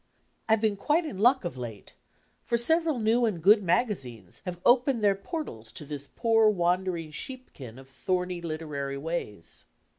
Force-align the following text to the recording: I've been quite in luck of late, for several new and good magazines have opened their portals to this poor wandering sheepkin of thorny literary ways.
I've 0.49 0.61
been 0.61 0.77
quite 0.77 1.05
in 1.05 1.19
luck 1.19 1.45
of 1.45 1.57
late, 1.57 1.93
for 2.43 2.57
several 2.57 2.97
new 2.97 3.25
and 3.25 3.39
good 3.39 3.61
magazines 3.61 4.41
have 4.45 4.59
opened 4.65 5.03
their 5.03 5.13
portals 5.13 5.71
to 5.73 5.85
this 5.85 6.07
poor 6.15 6.49
wandering 6.49 7.11
sheepkin 7.11 7.77
of 7.77 7.87
thorny 7.87 8.41
literary 8.41 8.97
ways. 8.97 9.65